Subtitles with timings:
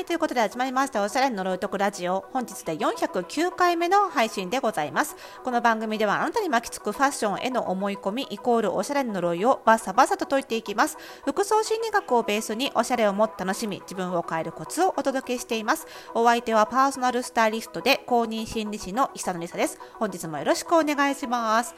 [0.00, 2.24] いということで始まりましたおしゃれの呪いとくラジオ。
[2.32, 5.14] 本日で409回目の配信でございます。
[5.44, 10.96] この番組ではあなたに巻きつくファッションへの思い込みイコールおしゃれの呪いをバッサバサと解いていきます。
[11.26, 15.86] 服装心理学をベースにおしゃれをもっと楽しみ自分を変えるコツをお届けしています。
[16.14, 19.78] お相手はパーソナルスタイリストで公認心理師の久野里沙です。
[19.98, 21.74] 本日もよろしくお願いします。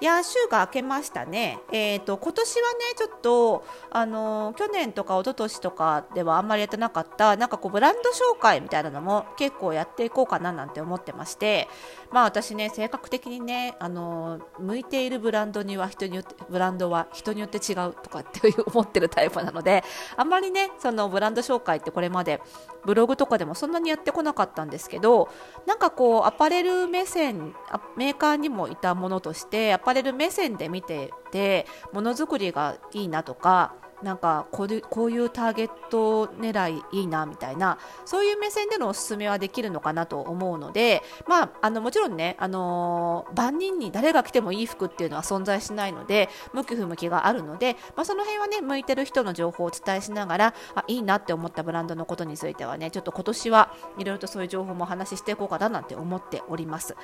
[0.00, 1.58] いや週が明けましたね。
[1.72, 7.36] えっ、ー、と今年はねちょっとあの去年とか一昨年とかではあんまりやってなかった。
[7.36, 11.66] なんかこうブランド紹介みたいなのも結構やっていこうかななんて思ってまして、
[12.12, 19.82] まあ私ね性格的にねあの向いているブランドには人によってブランドは人によって違うとかっていう思ってるタイプなので、
[20.18, 22.42] あんまりねそのブランド紹介ってこれまで
[22.84, 25.30] ブログとかでもそんなにやってこなかったんですけど、
[25.66, 27.54] なんかこうアパレル目線
[27.96, 33.74] メーカーにもいたものとしてアパレル目線で見ててものづくりがいいなとか
[34.04, 56.94] なんかこうこういうターゲット狙いいいなみたいなそういう目線でのおすすめはできるのかなと思うので、まあ、あのもちろんね、あのー、万人に誰が着てもいい服っていうのは存在しないので向き不向きがあるので、まあ、その辺はね向いてる人の情報をお伝えしながらあいいなって思ったブランドのことについてはねちょっと今年はいろいろとそういう情報もお話ししていこうかななんて思っております。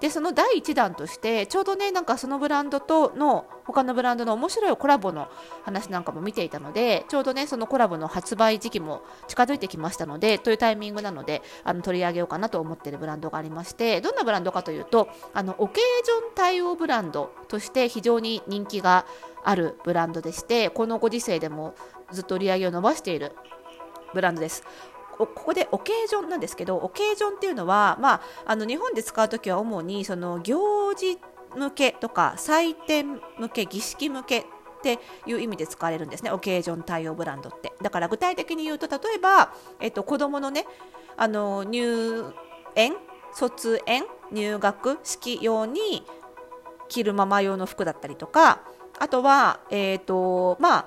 [0.00, 5.28] でその第1弾としてちょうどねなんかそのブランドとの他のブランドの面白いコラボの
[5.64, 19.06] 話なんかも見ていたのでちょうどねそのコラボの発売時期も近づいてきましたのでというタイミングなのであの取り上げようかなと思っているブランドがありましてどんなブランドかというとあのオケージョン対応ブランドとして非常に人気が
[19.44, 21.74] あるブランドでしてこのご時世でも
[22.12, 23.32] ずっと売り上げを伸ばしている
[24.14, 24.64] ブランドです。
[25.18, 31.18] ここでオケージョンなんですけどオケージョンっていうのは、まあ、あの日本で使う時は主にその行事
[31.56, 34.46] 向けとか祭典向け儀式向け
[34.78, 36.30] っていう意味で使われるんですね。
[36.30, 37.72] オケージョン対応ブランドって。
[37.82, 40.66] だから具体的に言うと例えば、えっと、子どものね
[41.16, 42.32] あの入
[42.74, 42.94] 園
[43.32, 46.04] 卒園入学式用に
[46.88, 48.62] 着るママ用の服だったりとか
[48.98, 50.86] あとは、えーとまあ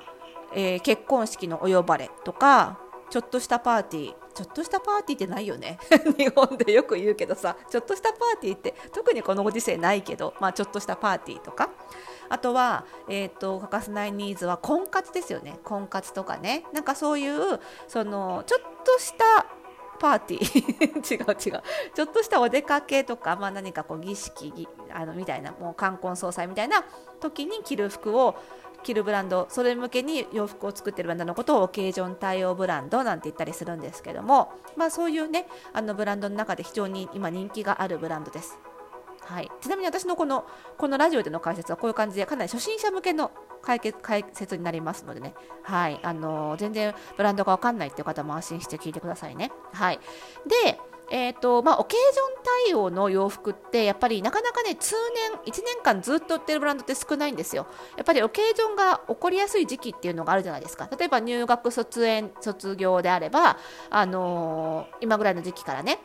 [0.54, 2.80] えー、結婚式のお呼ばれとか
[3.10, 5.78] ちょっとしたパーティーちょっとしたパーティーってないよね。
[6.18, 11.70] 日本でよく言うけどさちょっとしたパーティーって特にこのご時世ないけど、まあ、ちょっとしたパーティーとか。
[12.32, 15.60] あとは、えーと、欠かせないニーズは婚活ですよね。
[15.64, 16.64] 婚活とかね。
[16.74, 19.46] なんかそういうそのちょっとした
[20.00, 21.16] パーティー。
[21.52, 21.64] 違う違う。
[21.94, 26.86] ちょっとしたお出かけとか、まあ、何かこう儀式あのみたいなもう冠婚葬祭みたいな
[27.20, 28.36] 時に着る服を
[28.82, 38.58] 着るブランドそれ向けに洋服を作ってるブランドのことをオケージョン対応ブランドなんて言ったりするんですけども、まあ、そういうねあのブランドの中で非常に今人気があるブランドです。
[39.32, 40.46] はい、ちなみに私のこの
[40.78, 43.32] このラジオでの解説はこういう感じでかなり初心者向けの
[43.62, 45.34] 解決解説になりますのでね、
[45.64, 46.00] はい。
[46.04, 49.52] あのー、全然ブランドが分かんないっていう方も安心して聞いてくださいね。
[49.72, 50.00] はい、
[50.66, 50.78] で
[51.14, 54.96] えーとまあ、オケージョン対応の洋服ってやっぱりなかなかね通
[55.46, 57.68] 年1年間ずっと売ってるブランドって少ないんですよ。
[57.98, 60.90] やっぱりオケージョンが起こりやすい時期っていうのがあるじゃないですか。
[60.98, 63.58] 例えば入学卒園卒業であれば、
[63.90, 66.00] あのー、今ぐらいの時期からね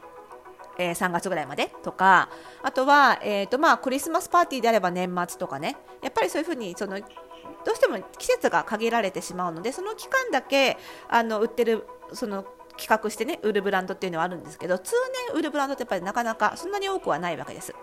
[0.78, 2.28] えー、3月ぐらいまでとか
[2.62, 5.76] あとは、えーとまあ、クリスマスパーティーであれば年末とかね。
[6.02, 10.76] やっぱりそういうふうにそのどうしても季節が限られてしまうのでその期間だけ
[11.08, 12.44] あの売ってるその
[12.76, 14.92] 企画してね売るブランドっていうのはあるんですけど通
[15.30, 17.74] 年売るブランドってやっぱりなかなかそんなに多くはないわけです。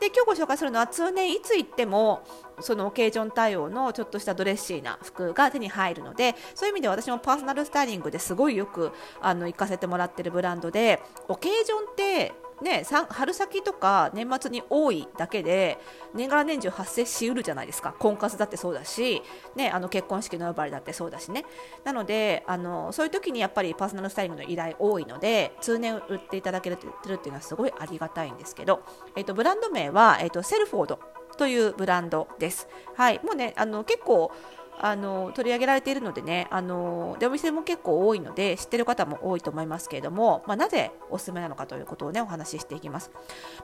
[0.00, 2.22] で今日ご紹介するのは通年いつ行っても
[2.60, 15.78] そのオケージョン対応のちょっとしたドレッシーな服が手に入るのでそういう意味で私もパーソナルスタイリングですごいよくあの行かせてもらってるブランドでオケージョンってね、春先とか年末に多いだけで
[16.14, 17.94] 年がら年中発生しうるじゃないですか。
[17.98, 19.22] 婚活だってそうだし、
[19.54, 21.44] ね、あの結婚式の呼ばれだってそうだしね。
[21.84, 28.82] なのであのそういう時にやっぱりパーソナルスタイリングの依頼多いので通年売っていただけるっていうのはすごいありがたいんですけど、
[29.16, 30.98] えっと、ブランド名は、えっと、セルフォード
[31.36, 32.68] というブランドです。
[32.94, 34.32] はい、もうねあの結構
[34.80, 43.10] あの取り上げられているのでねあのでお店も結構多いので知ってる方も多いと思いますけれども、まあ、なぜおすすめなのかということをねお話ししていきます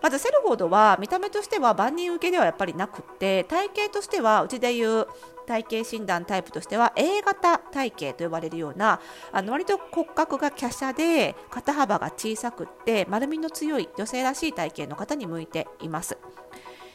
[0.03, 5.07] まずセルフォードは見た目としては万人受けではやっぱりなくて体型としてはうちでいう
[5.47, 9.01] 体型診断タイプとしては A 型体型と呼ばれるような
[9.33, 16.17] あの割と骨格が華奢で肩幅が小さくって丸みの強い女性らしい体型の方に向いています。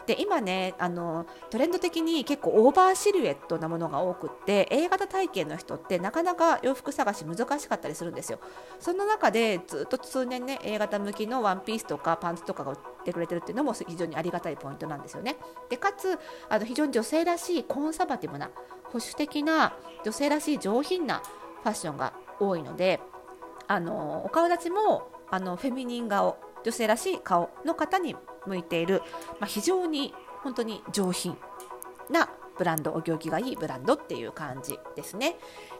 [0.07, 8.39] で今ねあのトレンド的に結構オーバーシルエットなものが多くって A 型体型の人ってなかなか洋服探し難しかったりするんですよ。
[8.79, 15.35] そんな中でずっと通年ね A 型向きのワンピースとかパンツとかが売ってくれてるっていうのも非常にありがたいポイントなんですよね。
[15.69, 16.17] でかつ
[16.47, 18.49] あの非常に女性らしいコンサバティブな
[18.85, 19.75] 保守的な
[20.05, 21.21] 女性らしい上品な
[21.63, 23.01] ファッションが多いので
[23.67, 28.15] あのお顔立ちもあのフェミニン顔女性らしい顔の方に
[28.47, 29.01] 向いている、
[29.39, 30.13] まあ、非常に
[30.43, 31.37] 本当に上品
[32.09, 35.37] なブランドお行儀がいいブランドっていう感じですね。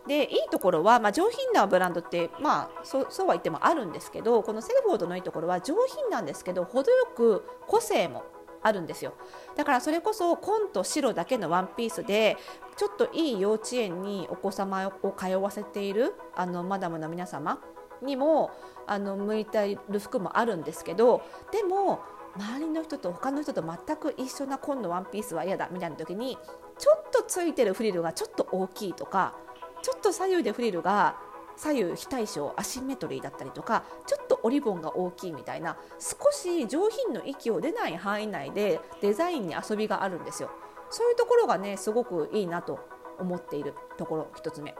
[0.07, 8.23] でいいところは、まあ、上品なブランドってまあそそうは言ってもあるんですけどこのセルフォードのいいところは上品なんですけど程よく個性も
[8.63, 9.13] あるんですよ
[9.55, 12.37] だからそれこそ紺と白だけのワンピースで
[12.75, 17.59] ちょっといい幼稚園にお子様を通わせているあのマダムの皆様
[18.01, 18.51] にも
[18.85, 21.21] あの向いている服もあるんですけど
[21.51, 22.01] でも
[22.39, 26.37] 周りの人と他の人と全く一緒な紺のワンピースは嫌だみたいな時に
[26.77, 29.33] ちょっとついてるフリルがちょっと大きいとか
[29.81, 31.17] ちょっと左右でフリルが
[31.55, 40.51] 左右非対称アシンメトリーだったりとかちょっとオリボンが大きいみたいな少し上品の息を出ない範囲内でデザインに遊びがあるんですよ。
[40.89, 42.79] そういうところがねすごくいいなと
[43.19, 44.75] 思っているところ1つ目。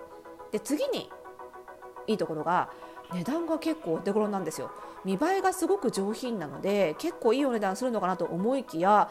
[0.52, 1.10] で次に
[2.06, 2.70] いいところが
[3.14, 4.72] 値段が結構お手頃なんですよ。
[5.06, 9.10] 見栄えがすごく上品なので結構いいお値段するのかなと思いきや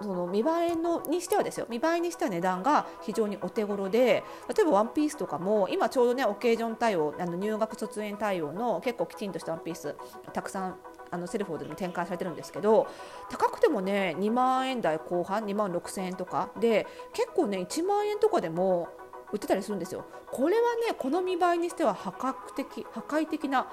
[0.00, 1.66] その見栄えのにしてはですよ。
[1.68, 9.96] 見栄えにしては値段が非常にお手頃で例えばワンピースとかも今ちょうどねオケージョン対応あの入学卒園対応の結構きちんとしたワンピース
[10.32, 10.76] たくさん
[11.10, 12.86] あのセルフォードでも展開されてるんですけど
[13.30, 18.88] 高くてもね2万円台後半2万6千円とかで結構ね1万円とかでも
[19.32, 20.04] 売ってたりするんですよ。
[20.30, 23.68] これはねこの見栄えにしては破格的破壊的な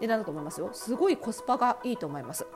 [0.00, 0.70] 値段だと思いますよ。
[0.72, 2.46] すごいコスパがいいと思います。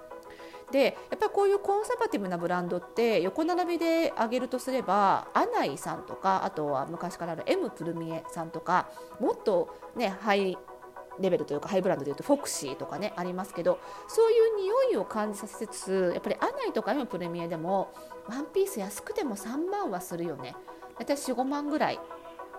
[0.71, 8.89] でやっぱりこういうコンサバティブなブランドって横並びで挙げるとすればアナイさんとかあとは昔からある M プルミエさんとか
[9.21, 10.57] もっとねハイ
[11.21, 13.79] レベルというかハイブランドでいうとフォクシーとかねありますけど
[14.09, 14.57] そういう
[14.91, 17.93] 匂いを感じさせつつやっぱりアナイとか M プルミエでも
[18.29, 20.57] ワンピース安くても3万はするよね
[20.99, 22.01] 大体45万ぐらい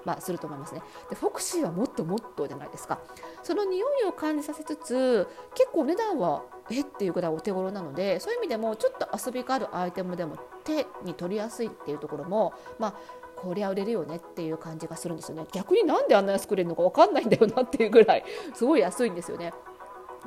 [0.05, 0.81] まあ、すると思いますね。
[1.09, 2.99] でフォクシーはもっともっとじゃないですか。
[3.43, 6.81] その匂いを感じさせつつ結構値段はえ？
[6.81, 12.95] っていうぐらいお手頃なのでそういう意味でもちょっと遊びがあるアイテムでも手に取りやすいっていうところもまあ
[13.35, 15.45] こりゃ売れるよねっていう感じがするんですよね。
[15.51, 18.23] 逆になんであんな安く売れるのか分かんないんだよなっていうぐらい
[18.53, 19.53] すごい安いんですよね。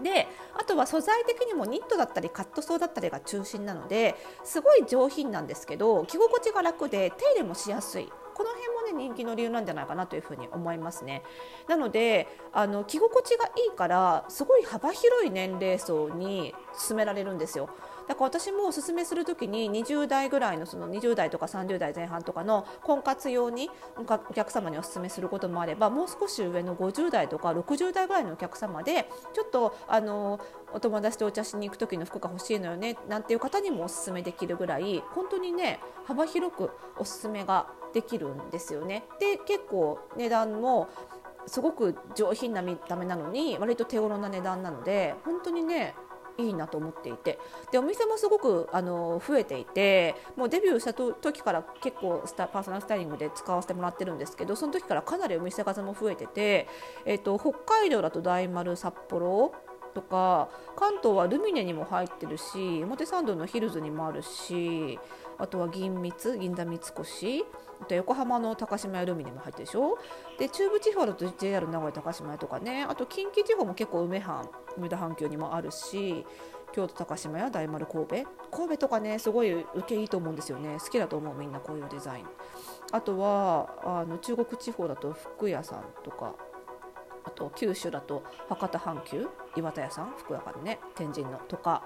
[0.02, 4.14] であとは素材的にもニットだったりカットソーだったりが中心なので
[4.44, 8.08] すごい上品なんですけど着心地が楽で手入れもしやすい。
[8.38, 11.25] この辺もね人気の理由なんじゃないかなというふうに思いますね。
[11.67, 16.55] なのであの着心地がいいからすごい幅広い年齢層に
[16.88, 17.69] 勧められるんですよ。
[18.06, 30.41] だから私もおすすめする時に20代ぐらいのその20代とか30代前半とかの婚活用にお客様におすすめすることもあればもう少し上の50代とか60代ぐらいのお客様でちょっとあの
[30.73, 39.05] お友達とお茶しに行く時の服が欲しいのよねなんていう方にもおすすめできるぐらい本当にね幅広くおすすめができるんですよね。
[39.19, 40.88] で結構値段も
[41.46, 45.94] すごく上品な見た目なのに割と手頃な値段なので本当にね
[46.38, 47.38] いいなと思っていて
[47.73, 56.69] でお店もすごくあの増えていてもうデビューした時から結構スタパーソナルスタイリングで使わせてもらってるんですけどその時からかなりお店数も増えてて、
[57.05, 59.52] えーと、北海道だと大丸札幌
[59.94, 64.99] とか関東はルミネにも入ってるし表参道のヒルズにもあるし
[65.38, 67.44] あとは銀蜜銀座三越。
[67.81, 69.98] あと横浜の高島屋ルミネも入ってるでしょ。
[70.39, 72.84] で中部地方だと JR 名古屋高島屋とかね。
[72.89, 76.27] あと近畿地方も結構梅藩梅田阪急にもあるし
[76.72, 78.17] 京都高島屋大丸神戸。
[78.51, 80.79] 神戸とかねすごい受けいいと思うんですよね。
[80.81, 82.27] 好きだと思うみんなこういうデザイン。
[82.91, 86.34] あとはあの中国地方だと福屋さんとか。
[87.24, 91.82] あと九州だと博多阪急岩田屋さん福屋からね天神のとか。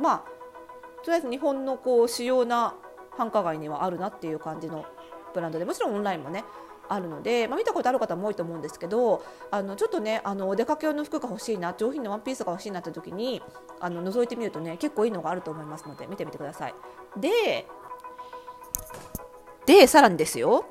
[0.00, 0.37] まあ
[1.04, 2.74] とりあえず日本のこう主要な
[3.16, 4.84] 繁華街にはあるなっていう感じの
[5.34, 6.44] ブランドでもちろんオンラインもね
[6.88, 13.42] あるので、まあ、見たことある方も多いと思うんですけどあのちょっとねあのお出かけ用の服が欲しいな上品なワンピースが欲しいなって時に
[13.80, 16.74] あの覗いてみるとね結構いいのがあると思いますので見てみてください。
[17.16, 17.66] で
[19.66, 20.64] でさらにですよ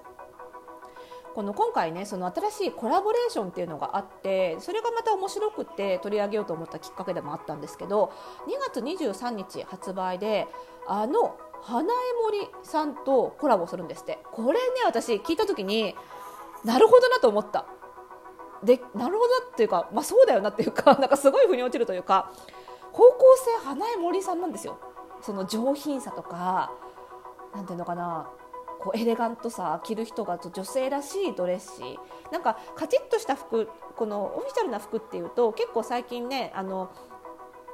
[1.38, 8.12] この今回ねその新しいコラボレーションっていうのがあってそれがまた面白くて取り上げようと思ったきっかけでもあったんですけど
[8.48, 10.48] 2月23日発売で
[10.88, 14.18] あの花江森さんとコラボするんですって。
[14.32, 15.94] これね私聞いた時に
[16.66, 17.68] なるほどなと思った。
[18.64, 22.32] でなるほどっていうかまあそうだよなっていうか なんかすごい腑に落ちるというか
[22.92, 23.14] 方向
[23.62, 24.80] 性花江森さんなんですよ。
[25.22, 26.72] その上品さとか
[27.54, 28.28] なんていうのかな
[28.88, 33.68] こうエレガントさ着る人が女性らしいドレッシーなんかカチッとした服
[33.98, 36.90] このオフィシャルな服っていうと結構最近ねあの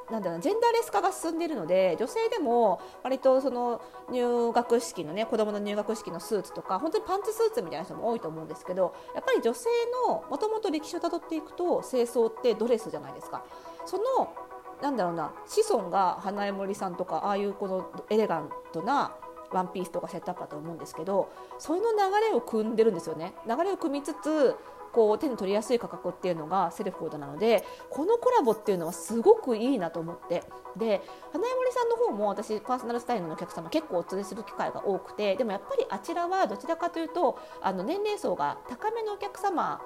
[0.09, 9.69] なんだろうジェンダーレス化が進んでいるので女性でも割とその入学式のね子供の入学式のスーツとか本当にパンツスーツみたいな人も多いと思うんですけどやっぱり女性
[10.07, 13.43] のもともと歴史をたどっていくと清掃ってドレスじゃないですか。
[13.85, 14.33] その
[14.81, 19.15] なんだろうな子孫が花江森さんとかああいうこのエレガントな
[19.53, 21.85] ワンピースとかセットアップだと思うんですけどその流
[22.29, 24.55] れを組んでるんですよね流れを組みつつ
[24.93, 30.43] こう手に取りやすい価格っていうのがセルフコードなのでこのコラボっていうのはすごくいいなと思って
[30.77, 39.81] で花江森さんの方も私パーソナルスタイルのお客様結構お連れする機会が多くてでもやっぱりあちらはどちらかというとあの年齢層が高めのお客様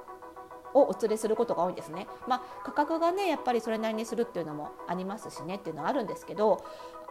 [0.74, 2.08] をお連れすることが多いんですね。
[2.28, 6.64] まあ、価格がねやっぱりそれなりにするっていうのもありますしねっていうのはあるんですけど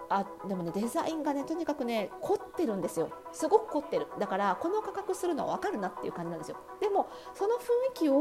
[0.08, 3.10] あでもねデザインがねとにかくね凝ってるんですよ。
[3.32, 4.06] すごく凝ってる。
[4.18, 6.56] だからこの価格するのは分かるなっていう感じなんですよ。
[6.80, 7.60] でもその雰
[7.92, 8.12] 囲気を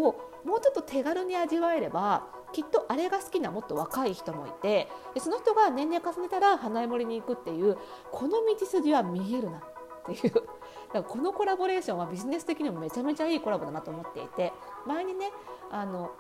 [0.44, 7.78] もうちょっと手軽に味わえればきっとあれが好きなもっと若い人もいてでその人が年齢重ねたら花江森に行くっていう
[8.12, 9.62] この道筋は見えるなっ
[10.06, 10.34] ていう。
[10.34, 10.48] だか
[10.94, 14.54] らこのコラボレーションはビジネス的にもめちゃめちゃいいコラボだなと思っていて
[14.86, 15.32] 前にね
[15.72, 16.12] あの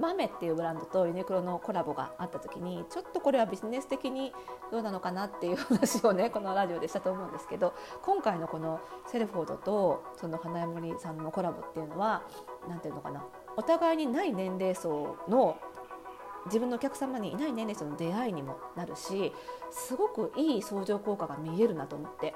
[0.00, 4.32] マメっていうブランドとユニクロのコラボがあった時にちょっとこれはビジネス的に
[4.72, 12.22] どうなのかなっていう話をねこのラジオでしたと思うんですけど今回のこのセルフォードとその花山森さんのコラボっていうのは
[12.68, 13.24] 何ていうのかな
[13.56, 15.56] お互いにない年齢層の
[16.46, 19.32] 自分のお客様にいない年齢層の出会いにもなるし
[19.70, 22.34] すごくいい相乗効果が見えるなと思って。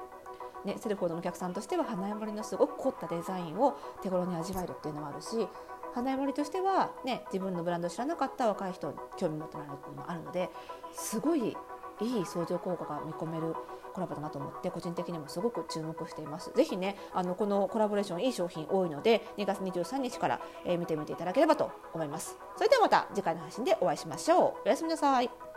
[0.64, 5.46] ね、セルフォードのお客さんとしては花山森のすごく凝ったデザインを手頃に味わえるっていうのもあるし
[5.95, 10.50] 花山りとしては、ね、自分のブランドを知らなかった若い人に興味持ってもらえるのもあるので
[10.92, 11.57] すごい
[12.00, 13.54] いい相乗効果が見込める
[13.92, 16.52] コラボだなと思って個人的にもすごく注目しています。
[16.54, 22.38] ぜひねあのこのコラボレーションいい商品多いので2月23日から、え、見てみていただければと思います。
[22.57, 24.62] それではまた次回の配信でお会いしましょう。
[24.66, 25.47] おやすみなさい。